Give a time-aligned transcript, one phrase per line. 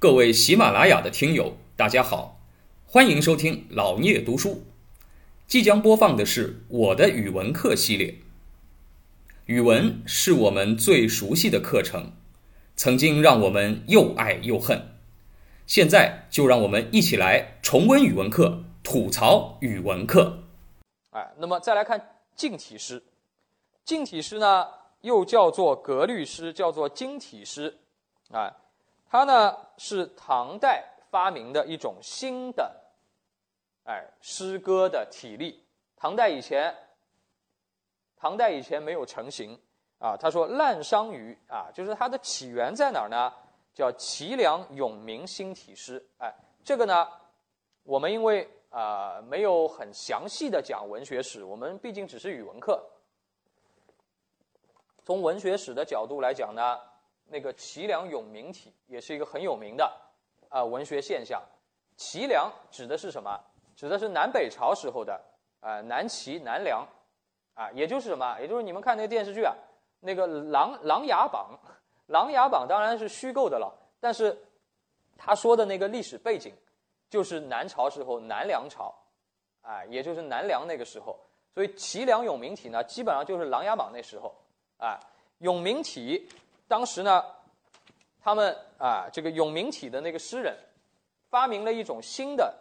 [0.00, 2.40] 各位喜马拉雅的听友，大家好，
[2.86, 4.62] 欢迎收听老聂读书。
[5.48, 8.14] 即将播放的是我的语文课系列。
[9.46, 12.12] 语文是我们最熟悉的课程，
[12.76, 14.94] 曾经让我们又爱又恨。
[15.66, 20.44] 现在就让我们一起来重温语文课，吐槽语文课。
[21.10, 23.02] 哎，那么再来看近体诗。
[23.84, 24.68] 近体诗呢，
[25.00, 27.78] 又叫做格律诗，叫做经体诗。
[28.30, 28.54] 哎，
[29.10, 32.76] 它呢是唐代发明的一种新的，
[33.84, 35.64] 哎，诗歌的体例。
[35.96, 36.74] 唐代以前，
[38.16, 39.58] 唐代以前没有成型
[39.98, 40.16] 啊。
[40.16, 43.32] 他说“滥觞于”啊，就是它的起源在哪儿呢？
[43.72, 46.04] 叫齐梁永明新体诗。
[46.18, 47.08] 哎，这个呢，
[47.84, 52.84] 我们因为啊没有很详细的讲文学史，我们毕竟只是语文课。
[55.04, 56.78] 从文学史的角度来讲呢，
[57.28, 59.90] 那个齐梁永明体也是一个很有名的
[60.48, 61.42] 啊文学现象。
[61.96, 63.38] 齐梁指的是什么？
[63.76, 65.20] 指的是南北朝时候的
[65.60, 66.86] 啊南齐南梁
[67.54, 68.38] 啊，也就是什么？
[68.40, 69.54] 也就是你们看那个电视剧啊，
[70.00, 71.58] 那个《琅琅琊榜》，
[72.06, 74.36] 《琅琊榜》当然是虚构的了，但是
[75.16, 76.54] 他说的那个历史背景
[77.10, 78.94] 就是南朝时候南梁朝，
[79.62, 81.18] 啊，也就是南梁那个时候。
[81.54, 84.34] 所以齐梁永明体呢，基本上就是《琅琊榜》那时候。
[84.78, 84.96] 啊，
[85.38, 86.28] 永明体，
[86.68, 87.24] 当时呢，
[88.20, 90.56] 他们啊，这个永明体的那个诗人，
[91.30, 92.54] 发明了一种新的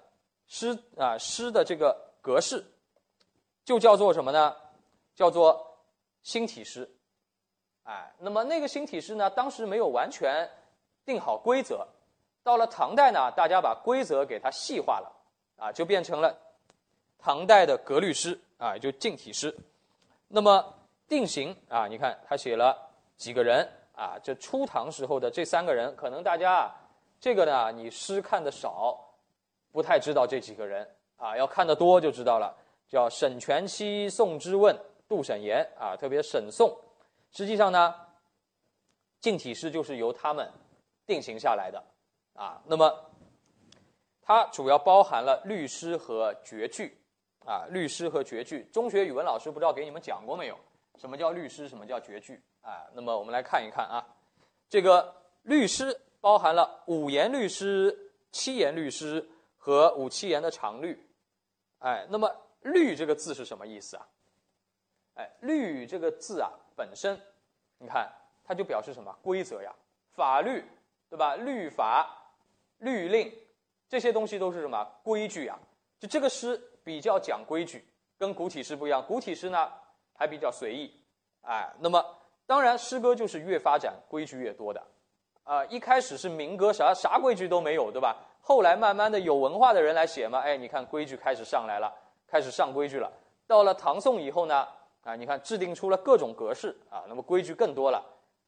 [0.48, 2.66] 诗啊诗的这个格式，
[3.64, 4.56] 就叫做什么呢？
[5.14, 5.78] 叫做
[6.24, 6.90] 新体诗。
[7.84, 10.50] 哎，那么那个新体诗呢，当时没有完全
[11.06, 11.86] 定好规则，
[12.44, 15.12] 到了唐代呢，大家把规则给它细化了，
[15.58, 16.36] 啊，就变成了
[17.20, 19.56] 唐代的格律诗啊，就近体诗。
[20.28, 20.74] 那么。
[21.10, 22.78] 定型啊，你看他写了
[23.16, 23.66] 几个人
[23.98, 24.18] 啊？
[24.24, 26.76] 这初唐时候的这三个人，可能大家啊，
[27.20, 28.98] 这个呢，你诗看的少，
[29.72, 31.36] 不太知道这几个人啊。
[31.36, 32.56] 要看的多就知道了，
[32.88, 34.78] 叫沈佺期、宋之问、
[35.10, 35.98] 杜审言啊。
[35.98, 36.78] 特别沈宋，
[37.32, 37.96] 实际上呢，
[39.20, 40.48] 近体诗就是由他们
[41.08, 41.84] 定型下来的
[42.36, 42.62] 啊。
[42.66, 43.12] 那么
[44.22, 46.96] 它主要包含了律诗和绝句
[47.46, 48.64] 啊，律诗和绝句。
[48.72, 50.58] 中学语文老师不知道给你们讲过没有？
[51.00, 51.68] 什么叫律诗？
[51.68, 52.42] 什么叫绝句？
[52.68, 54.06] 啊，那么我们来看一看啊，
[54.68, 59.26] 这个律诗包含了五言律诗、七言律诗
[59.58, 61.02] 和五七言的长律。
[61.80, 62.30] 哎，那么
[62.64, 64.06] “律”这个字是什么意思啊？
[65.14, 67.18] 哎，“律”这个字啊，本身
[67.78, 68.12] 你看
[68.44, 69.18] 它就表示什么？
[69.22, 69.74] 规则呀，
[70.12, 70.62] 法律，
[71.10, 71.38] 对吧？
[71.38, 72.34] 律法、
[72.80, 73.34] 律令
[73.88, 74.86] 这些东西都是什么？
[75.04, 75.58] 规矩呀。
[76.02, 79.02] 就这个诗比较讲规矩，跟古体诗不一样。
[79.08, 79.72] 古体诗呢？
[80.14, 80.92] 还比较随意，
[81.42, 82.04] 哎，那么
[82.48, 84.82] 当然诗歌就是越发展规矩越多的，
[85.44, 88.16] 啊，一开始是民歌，啥啥规矩都没有，对吧？
[88.42, 91.94] 后来慢慢的有文化的人来写嘛，哎，你看规矩开始上来了，
[92.26, 93.12] 开始上规矩了。
[93.46, 94.66] 到了唐宋以后呢，
[95.04, 98.02] 啊，你看制定出了各种格式啊，那么规矩更多了，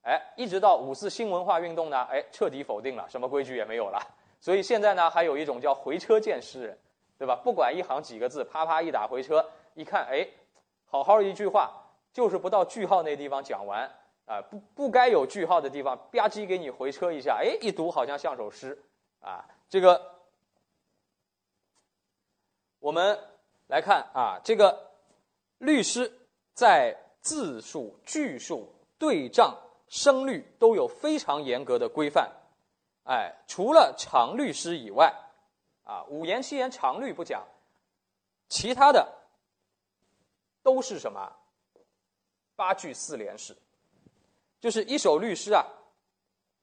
[0.03, 3.99] 哎，一直到五四新文化运动呢，哎，彻底否定了，什么规矩也没有了。
[4.39, 6.79] 所以现在呢，还有一种叫回车见诗人，
[7.17, 7.35] 对吧？
[7.43, 10.25] 不管一行几个字，啪啪一打回车，一看，哎。
[10.91, 11.71] 好好一句话，
[12.11, 13.89] 就是不到句号那地方讲完
[14.25, 18.83] 啊，不不该有句号的地方吧唧给你回车一下，哎，一读好像像首诗
[19.21, 19.45] 啊。
[19.69, 20.15] 这个
[22.79, 23.19] 我们
[23.67, 24.91] 来看啊，这个
[25.59, 26.11] 律诗
[26.53, 29.55] 在字数、句数、对仗、
[29.87, 32.31] 声律都有非常严格的规范。
[33.03, 35.13] 哎，除了长律诗以外，
[35.83, 37.43] 啊，五言、七言长律不讲，
[38.47, 39.15] 其他的。
[40.61, 41.31] 都是什么？
[42.59, 43.55] 八句四联式，
[44.59, 45.65] 就是一首律诗啊。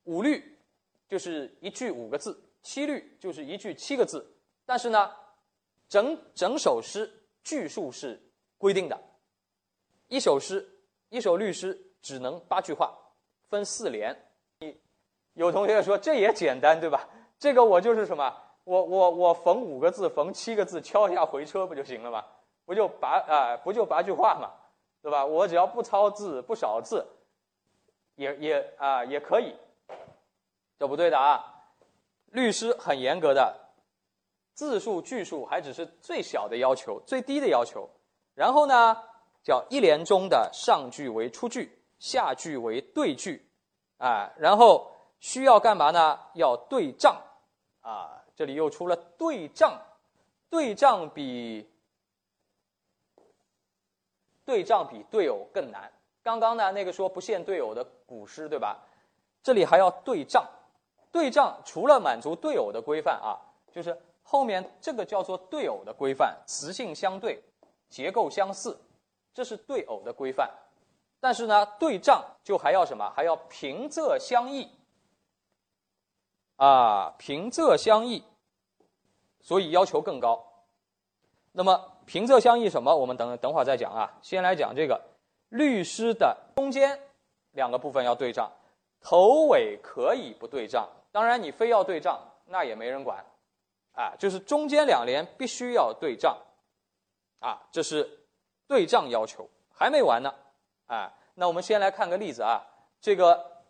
[0.04, 0.58] 五律
[1.08, 4.30] 就是一句五个字，七律就是一句七个字。
[4.66, 5.10] 但是呢，
[5.88, 7.10] 整整首诗
[7.42, 8.22] 句数是
[8.58, 9.00] 规定的。
[10.08, 10.68] 一首诗，
[11.08, 12.94] 一首律诗只能八句话，
[13.48, 14.14] 分四联。
[14.58, 14.76] 你
[15.32, 17.08] 有同学说这也简单对吧？
[17.38, 18.36] 这个我就是什么？
[18.64, 22.22] 我我我缝五个字，缝七个字，敲一下回车不就行了吗？
[22.66, 23.56] 不就八啊？
[23.56, 24.52] 不就八句话吗，
[25.06, 25.24] 对吧？
[25.24, 27.06] 我只要不抄字，不少字，
[28.16, 29.54] 也也啊也可以。
[30.80, 31.62] 这不对的啊！
[32.32, 33.56] 律师很严格的，
[34.52, 37.88] 字数句数还只是最小的要求，最低的要求。
[38.34, 38.96] 然后呢，
[39.44, 41.70] 叫一联中的上句为出句，
[42.00, 43.48] 下句为对句，
[43.98, 46.18] 啊，然后需要干嘛呢？
[46.34, 47.22] 要对仗，
[47.80, 49.80] 啊，这里又出了对仗，
[50.50, 51.70] 对仗比。
[54.46, 55.92] 对仗比对偶更难。
[56.22, 58.78] 刚刚呢，那个说不限对偶的古诗，对吧？
[59.42, 60.44] 这里还要对仗，
[61.12, 63.38] 对仗除了满足对偶的规范啊，
[63.70, 67.42] 就是后面这个叫做对偶的规范，词性相对，
[67.88, 68.76] 结构相似，
[69.34, 70.50] 这是对偶的规范。
[71.20, 73.08] 但是呢，对仗就还要什么？
[73.14, 74.68] 还要平仄相异
[76.56, 78.24] 啊，平仄相异，
[79.42, 80.44] 所以要求更高。
[81.52, 82.94] 那么平仄相异什么？
[82.96, 84.10] 我们等等会儿再讲啊。
[84.22, 85.00] 先来讲这个
[85.48, 86.98] 律师的中间
[87.52, 88.50] 两个部分要对仗，
[89.00, 90.88] 头尾可以不对仗。
[91.10, 93.24] 当然，你非要对仗，那也没人管
[93.92, 94.14] 啊。
[94.18, 96.38] 就是中间两联必须要对仗
[97.40, 98.08] 啊，这是
[98.68, 99.48] 对仗要求。
[99.72, 100.32] 还没完呢。
[100.86, 102.64] 啊，那我们先来看个例子啊。
[103.00, 103.62] 这个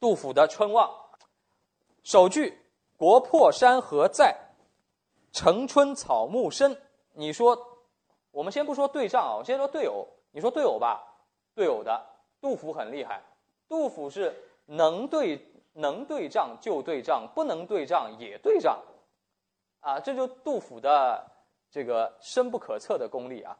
[0.00, 0.88] 杜甫的《春望》，
[2.02, 2.58] 首句
[2.96, 4.36] “国破山河在，
[5.32, 6.76] 城春草木深”。
[7.14, 7.78] 你说，
[8.30, 10.06] 我们先不说对仗啊，我先说对偶。
[10.32, 11.02] 你说对偶吧，
[11.54, 12.04] 对偶的
[12.40, 13.22] 杜甫很厉害。
[13.68, 14.34] 杜甫是
[14.66, 15.40] 能对
[15.72, 18.82] 能对仗就对仗，不能对仗也对仗，
[19.80, 21.24] 啊，这就杜甫的
[21.70, 23.56] 这个深不可测的功力啊。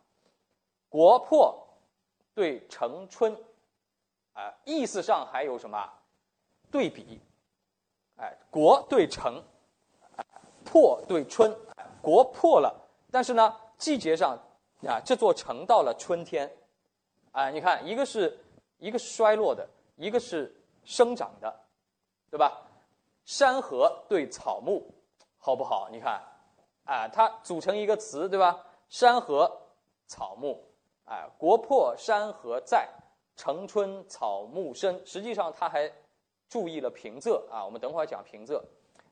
[0.88, 1.60] 国破。
[2.36, 3.32] 对城春，
[4.32, 5.88] 啊，意思上还有什么
[6.68, 7.20] 对比？
[8.16, 9.40] 哎，国对城，
[10.64, 11.56] 破对春，
[12.02, 12.74] 国破了，
[13.14, 14.36] 但是呢，季节上
[14.84, 16.52] 啊，这座城到了春天，
[17.30, 18.36] 啊，你看，一个是
[18.78, 19.64] 一个衰落的，
[19.94, 20.52] 一个是
[20.82, 21.60] 生长的，
[22.28, 22.60] 对吧？
[23.24, 24.92] 山河对草木，
[25.38, 25.88] 好不好？
[25.92, 26.20] 你看，
[26.86, 28.66] 啊，它组成一个词，对吧？
[28.88, 29.60] 山河
[30.08, 30.60] 草木。
[31.04, 32.88] 哎，国破山河在，
[33.36, 35.00] 城春草木深。
[35.06, 35.88] 实际上，他还
[36.48, 37.64] 注意了平仄啊。
[37.64, 38.60] 我们等会儿讲平仄。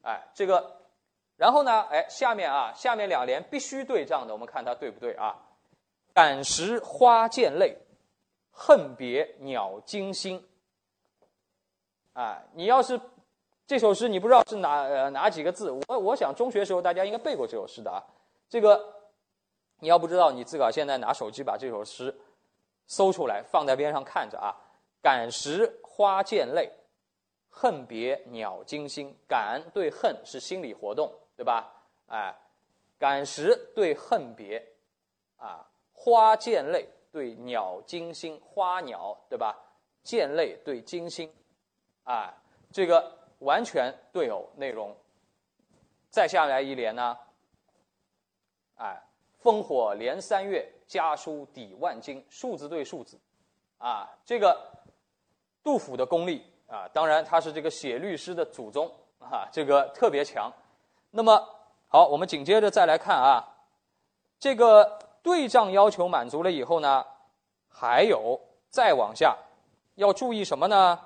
[0.02, 0.81] 哎，这个，
[1.42, 1.82] 然后呢？
[1.90, 5.34] 哎，下面啊，下面两联必须对仗的，我们看它对不对啊？
[6.14, 7.76] 感时花溅泪，
[8.52, 10.48] 恨别鸟惊心。
[12.12, 13.00] 啊，你要是
[13.66, 17.98] 这首诗你不知道是哪呃哪几个字，我我想中学时候大家应该背过这首诗的啊。
[18.48, 19.02] 这个。
[19.80, 22.16] 你要不知道，你自个儿现在拿手机把这首诗
[22.86, 24.54] 搜出来，放在边上看着啊。
[25.02, 26.70] 感时花溅泪，
[27.50, 29.12] 恨别鸟惊心。
[29.26, 31.72] 感对恨是心理活动，对吧？
[32.08, 32.34] 哎，
[32.98, 34.64] 感时对恨别，
[35.36, 39.58] 啊，花溅泪对鸟惊心，花鸟对吧？
[40.02, 41.32] 溅泪对惊心，
[42.04, 42.34] 啊，
[42.70, 44.96] 这个完全对偶内容。
[46.10, 47.18] 再下来一联呢，
[48.76, 49.02] 哎。
[49.42, 52.24] 烽火连三月，家书抵万金。
[52.30, 53.18] 数字对数字，
[53.76, 54.56] 啊，这个
[55.64, 58.88] 杜甫的功力啊，当然他是这个写律诗的祖宗
[59.18, 60.48] 啊，这个特别强。
[61.12, 61.48] 那么
[61.88, 63.56] 好，我们紧接着再来看啊，
[64.40, 67.04] 这个对仗要求满足了以后呢，
[67.68, 69.36] 还有再往下
[69.94, 70.98] 要注意什么呢？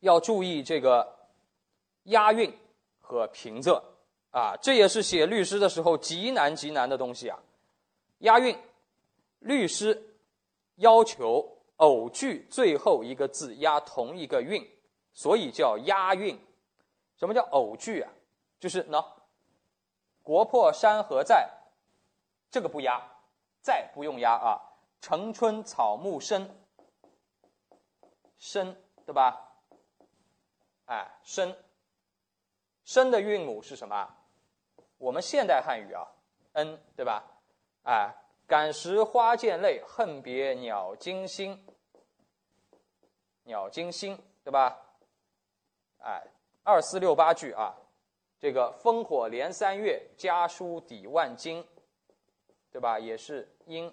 [0.00, 1.16] 要注意这个
[2.04, 2.56] 押韵
[3.00, 3.82] 和平仄。
[4.30, 7.38] 啊，这也是写律诗的时候极难极难的东西啊！
[8.18, 8.56] 押韵，
[9.38, 10.14] 律诗
[10.76, 14.64] 要求偶句最后一个字押同一个韵，
[15.14, 16.38] 所以叫押韵。
[17.16, 18.12] 什么叫偶句啊？
[18.58, 19.04] 就是呢，
[20.22, 21.50] 国破山河在，
[22.50, 23.00] 这个不押，
[23.60, 24.60] 在不用押啊。
[25.00, 26.66] 城春草木深，
[28.36, 28.76] 深
[29.06, 29.52] 对吧？
[30.86, 31.56] 哎，深，
[32.82, 34.16] 深的韵母是什么？
[34.96, 36.04] 我们现代汉语啊
[36.54, 37.22] ，n 对吧？
[37.84, 38.12] 哎，
[38.48, 41.64] 感时花溅泪，恨别鸟惊心。
[43.44, 44.76] 鸟惊心，对吧？
[45.98, 46.26] 哎，
[46.64, 47.76] 二四六八句啊，
[48.40, 51.64] 这个烽火连三月，家书抵万金，
[52.70, 52.98] 对吧？
[52.98, 53.92] 也是阴。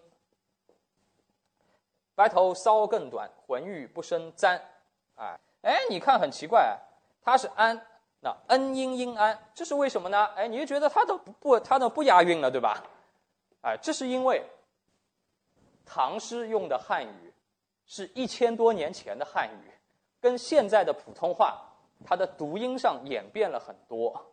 [2.14, 4.62] 白头搔更短，浑欲不胜簪。
[5.16, 6.80] 哎，哎，你看很奇怪，
[7.22, 7.86] 它是安。
[8.22, 10.26] 那恩阴阴安，这是为什么呢？
[10.36, 12.84] 哎，你就觉得它都不不，它都不押韵了，对吧？
[13.62, 14.44] 哎，这是因为
[15.86, 17.34] 唐诗用的汉语
[17.86, 19.72] 是一千多年前的汉语，
[20.22, 21.62] 跟现在的普通话
[22.06, 24.26] 它的读音上演变了很多，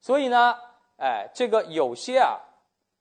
[0.00, 0.54] 所以呢，
[0.96, 2.38] 哎，这个有些啊，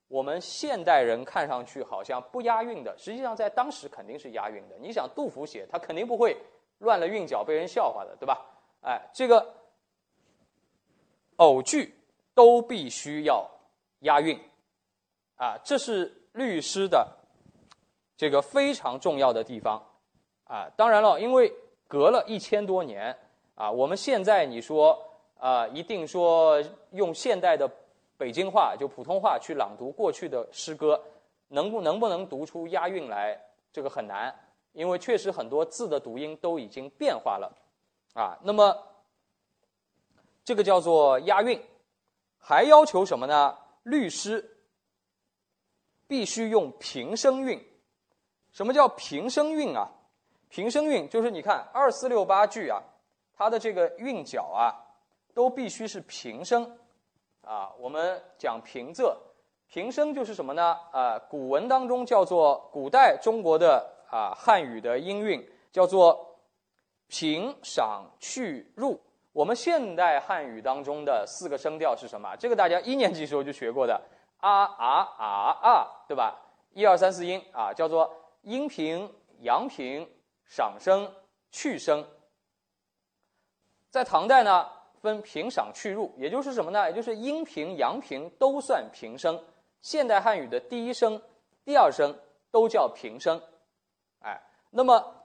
[0.07, 4.75] 我们现代人看上去好像不押韵的，实际上在当时肯定是押韵的。
[4.79, 6.37] 你想杜甫写，他肯定不会
[6.79, 8.45] 乱了韵脚被人笑话的，对吧？
[8.81, 9.53] 哎，这个。
[11.37, 11.93] 偶句
[12.33, 13.47] 都必须要
[13.99, 14.35] 押韵，
[15.35, 17.07] 啊，这是律诗的
[18.17, 19.79] 这个非常重要的地方，
[20.45, 21.53] 啊，当然了，因为
[21.87, 23.15] 隔了一千多年，
[23.53, 24.99] 啊，我们现在你说
[25.39, 27.69] 啊，一定说用现代的
[28.17, 31.01] 北京话就普通话去朗读过去的诗歌，
[31.49, 33.39] 能不能不能读出押韵来，
[33.71, 34.33] 这个很难，
[34.73, 37.51] 因为确实很多字的读音都已经变化了，
[38.13, 38.37] 啊。
[38.41, 38.75] 那么
[40.43, 41.61] 这个叫做押韵，
[42.39, 43.57] 还要求什么呢？
[43.83, 44.57] 律诗
[46.07, 47.63] 必须用平声韵。
[48.51, 49.87] 什么叫平声韵啊？
[50.49, 52.81] 平声韵就是你看二四六八句啊，
[53.35, 54.73] 它的这个韵脚啊，
[55.37, 56.79] 都必须是平声
[57.43, 57.71] 啊。
[57.77, 59.15] 我们讲平仄，
[59.67, 60.75] 平声就是什么呢？
[60.91, 66.39] 啊，古文当中叫做古代中国的啊汉语的音韵叫做
[67.05, 68.99] 平、赏、去、入。
[69.31, 72.35] 我们现代汉语当中的四个声调是什么？
[72.37, 74.01] 这个大家一年级时候就学过的
[74.39, 76.35] 啊啊啊啊，对吧？
[76.73, 80.09] 一二三四音啊，叫做阴平、阳平、
[80.45, 81.13] 赏声、
[81.51, 82.03] 去声。
[83.91, 84.67] 在唐代呢，
[85.07, 86.89] 分平、赏、去、入，也就是什么呢？
[86.89, 89.41] 也就是阴平、阳平都算平声。
[89.81, 91.21] 现代汉语的第一声、
[91.63, 92.13] 第二声
[92.51, 93.41] 都叫平声。
[94.19, 94.37] 哎，
[94.69, 95.15] 那么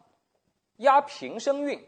[0.77, 1.79] 压平声韵。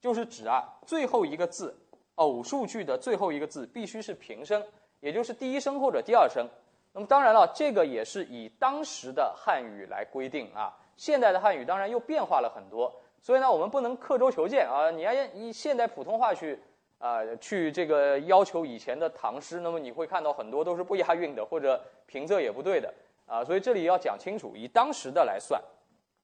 [0.00, 1.76] 就是指啊，最后一个字，
[2.14, 4.64] 偶数句的最后一个字必须是平声，
[5.00, 6.46] 也就是第一声或者第二声。
[6.92, 10.72] 那么当然了，这个也是以当时的汉语来规定啊。
[10.96, 14.88] 现代的汉语当然又变化了很多，所以呢，我们不能刻舟求剑啊。
[14.88, 16.60] 你要以现代普通话去
[16.98, 22.92] 啊，去这个要求以前的唐诗，那么你会看到很多都是不押韵的，或者平仄也不对的
[23.26, 23.44] 啊。
[23.44, 25.62] 所以这里要讲清楚，以当时的来算。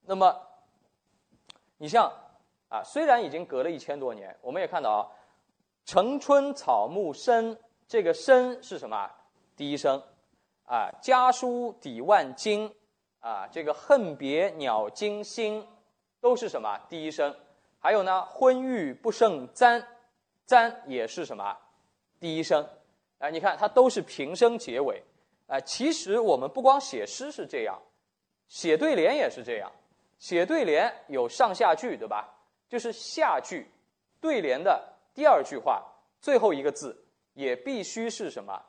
[0.07, 0.35] 那么，
[1.79, 2.13] 你像。
[2.71, 5.07] 啊，虽然已经隔了一千多年，我们也看到啊
[5.87, 9.09] ，“城春草木深”这个“深”是什么？
[9.55, 10.03] 第一声。
[10.65, 12.75] 啊，“家书抵万金”
[13.21, 15.65] 啊，这个“恨别鸟惊心”
[16.21, 16.77] 都是什么？
[16.89, 17.33] 第一声。
[17.79, 19.87] 还有呢，“昏玉不胜簪
[20.47, 21.57] ”，“簪”也是什么？
[22.21, 22.67] 第一声。
[23.19, 25.03] 啊，你看它都是平声结尾。
[25.47, 27.81] 啊，其实我们不光写诗是这样，
[28.49, 29.71] 写对联也是这样。
[30.19, 32.35] 写对联有上下句，对吧？
[32.69, 33.71] 就是下句
[34.21, 35.85] 对联的第二句话
[36.21, 38.61] 最后一个字也必须是什么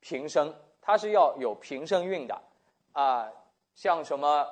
[0.00, 2.40] 平声，它是要有平声韵的
[2.92, 3.30] 啊，
[3.74, 4.48] 像什么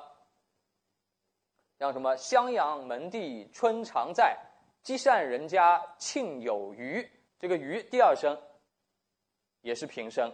[1.79, 4.37] 像什么襄阳门第春常在，
[4.87, 7.05] 积善人家庆有余，
[7.37, 8.39] 这个余第二声
[9.59, 10.33] 也是平声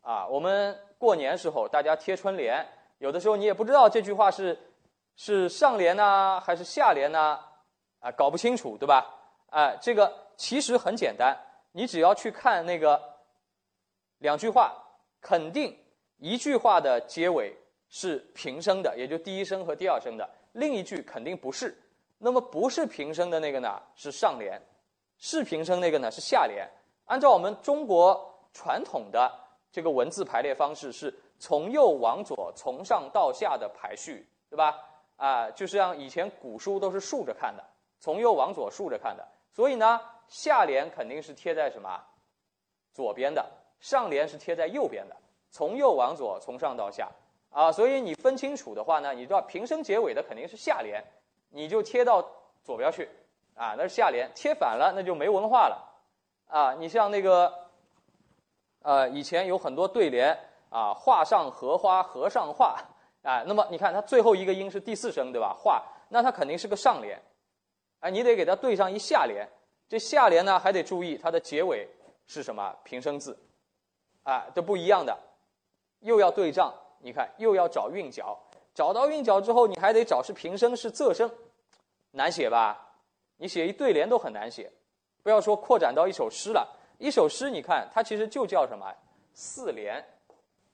[0.00, 0.26] 啊。
[0.26, 2.66] 我们过年时候大家贴春联，
[2.98, 4.58] 有的时候你也不知道这句话是
[5.14, 7.38] 是上联呢还是下联呢？
[8.00, 9.14] 啊，搞不清楚，对吧？
[9.50, 11.38] 啊，这个其实很简单，
[11.70, 13.00] 你只要去看那个
[14.18, 14.74] 两句话，
[15.20, 15.78] 肯定
[16.16, 17.56] 一句话的结尾
[17.88, 21.80] 是平声的，也就第一声和第二声的；另一句肯定不是。
[22.18, 24.60] 那么不是平声的那个呢，是上联；
[25.16, 26.68] 是平声那个呢，是下联。
[27.06, 29.32] 按照我们中国传统的
[29.72, 34.76] 这个文字排列方式，是从右往左，从上到下的排序，对吧？
[35.16, 37.64] 啊，就像以前古书都是竖着看的。
[38.00, 42.00] 从右往左竖着看的，所以呢，下联肯定是贴在什么
[42.92, 43.44] 左边的，
[43.80, 45.16] 上联是贴在右边的。
[45.50, 47.10] 从右往左，从上到下
[47.50, 51.02] 啊，所以你分清楚的话呢，你知道平声结尾的肯定是下联，
[51.50, 52.24] 你就贴到
[52.62, 53.08] 左边去
[53.54, 54.30] 啊，那是下联。
[54.34, 55.88] 贴反了，那就没文化了
[56.46, 56.74] 啊。
[56.74, 57.52] 你像那个，
[58.82, 60.38] 呃，以前有很多对联
[60.70, 62.78] 啊，“画上荷花，荷上画”，
[63.22, 67.20] 啊，那么你看它最后一个音是第四声，对吧？“画”，那它肯定是个上联。
[68.00, 69.48] 哎，你得给它对上一下联，
[69.88, 71.88] 这下联呢还得注意它的结尾
[72.26, 73.36] 是什么平声字，
[74.22, 75.18] 啊，都不一样的，
[76.00, 78.38] 又要对仗，你看又要找韵脚，
[78.78, 81.28] 找到韵脚之后，你还得找是平声是仄声，
[82.12, 82.94] 难写吧？
[83.38, 84.70] 你写一对联都很难写，
[85.20, 86.64] 不要说扩展到一首诗了，
[86.96, 88.94] 一首诗你看它其实就叫什么
[89.34, 90.00] 四联，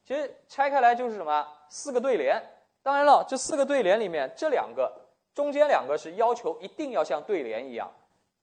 [0.05, 2.39] 其实拆开来就是什么四个对联，
[2.83, 5.01] 当然了，这四个对联里面这两个。
[5.33, 7.91] 中间两个是要求一定要像对联一样，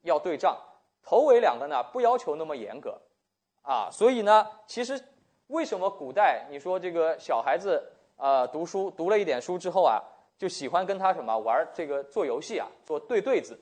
[0.00, 0.56] 要对仗；
[1.04, 3.00] 头尾两个呢不要求那么严格，
[3.62, 5.00] 啊，所以呢，其实
[5.46, 10.00] 为什么古代你说这个小孩子啊读书读了一点书之后啊，
[10.38, 13.58] 就喜欢跟他什么玩这个做游戏啊，做对对子，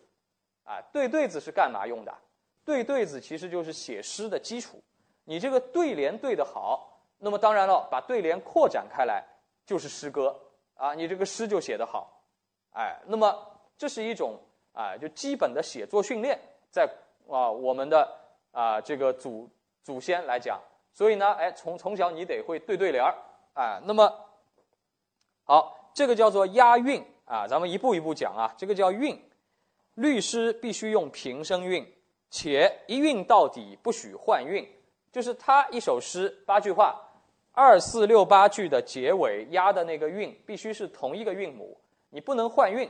[0.64, 2.14] 啊，对对子是干嘛用的？
[2.62, 4.78] 对对子其实就是写诗的基础。
[5.24, 9.24] 你这个对联对得好，那么当然了，把对联扩展开来
[9.64, 10.38] 就是诗歌
[10.74, 12.22] 啊，你这个诗就写得好。
[12.72, 13.34] 哎，那么
[13.78, 14.38] 这是一种
[14.74, 16.38] 啊，就基本的写作训练，
[16.70, 16.86] 在
[17.28, 18.06] 啊我们的
[18.52, 19.48] 啊这个祖
[19.82, 20.60] 祖先来讲，
[20.92, 23.14] 所以呢，哎，从从小你得会对对联儿，
[23.54, 24.12] 啊，那么
[25.50, 29.20] 好，这个叫做押韵啊，咱们一步一步讲啊，这个叫韵，
[29.94, 31.84] 律诗必须用平声韵，
[32.30, 34.64] 且一韵到底，不许换韵，
[35.10, 36.94] 就是他一首诗八句话，
[37.50, 41.76] 二四六八句的结尾押的那个韵必须是同一个韵母。
[42.10, 42.88] 你不能换韵，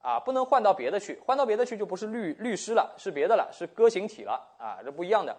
[0.00, 5.36] 啊，不能换到别的去，换到别的去就不是律律师了，是别的了，是歌行体了啊，这不一样的。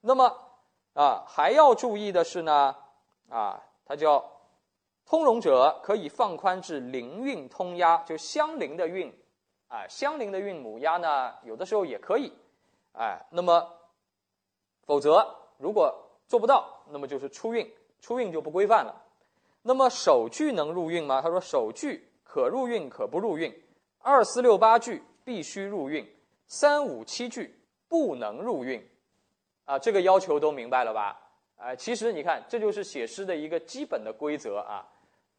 [0.00, 0.32] 那么
[0.92, 2.76] 啊，还要注意的是呢，
[3.28, 4.24] 啊，它叫
[5.06, 9.12] 通融者可以放宽至邻韵通押，就相邻的韵，
[9.68, 12.32] 啊，相邻的韵母押呢，有的时候也可以，
[12.92, 13.70] 哎，那么
[14.84, 15.26] 否则
[15.58, 15.94] 如果
[16.26, 17.70] 做不到，那么就是出韵，
[18.00, 19.02] 出韵就不规范了。
[19.62, 21.20] 那么首句能入韵吗？
[21.20, 23.54] 他说首句可入韵，可不入韵。
[24.00, 26.06] 二四六八句必须入韵，
[26.46, 27.58] 三五七句
[27.88, 28.82] 不能入韵，
[29.66, 31.20] 啊，这个要求都明白了吧？
[31.56, 34.86] 啊，其实你看，这就是写诗的一个基本的规则啊。